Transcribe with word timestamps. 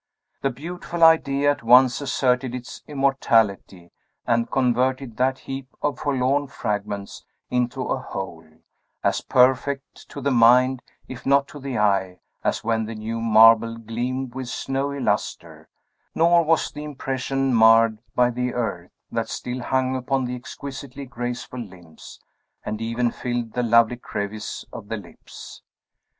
The 0.41 0.49
beautiful 0.49 1.03
Idea 1.03 1.51
at 1.51 1.61
once 1.61 2.01
asserted 2.01 2.55
its 2.55 2.81
immortality, 2.87 3.91
and 4.25 4.49
converted 4.49 5.15
that 5.17 5.37
heap 5.37 5.67
of 5.79 5.99
forlorn 5.99 6.47
fragments 6.47 7.23
into 7.51 7.83
a 7.83 7.99
whole, 7.99 8.43
as 9.03 9.21
perfect 9.21 10.09
to 10.09 10.19
the 10.19 10.31
mind, 10.31 10.81
if 11.07 11.23
not 11.23 11.47
to 11.49 11.59
the 11.59 11.77
eye, 11.77 12.17
as 12.43 12.63
when 12.63 12.85
the 12.85 12.95
new 12.95 13.19
marble 13.21 13.77
gleamed 13.77 14.33
with 14.33 14.49
snowy 14.49 14.99
lustre; 14.99 15.69
nor 16.15 16.43
was 16.45 16.71
the 16.71 16.83
impression 16.83 17.53
marred 17.53 17.99
by 18.15 18.31
the 18.31 18.55
earth 18.55 18.89
that 19.11 19.29
still 19.29 19.61
hung 19.61 19.95
upon 19.95 20.25
the 20.25 20.33
exquisitely 20.35 21.05
graceful 21.05 21.59
limbs, 21.59 22.19
and 22.65 22.81
even 22.81 23.11
filled 23.11 23.53
the 23.53 23.61
lovely 23.61 23.97
crevice 23.97 24.65
of 24.73 24.87
the 24.87 24.97
lips. 24.97 25.61